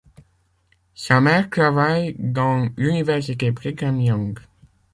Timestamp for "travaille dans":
1.51-2.69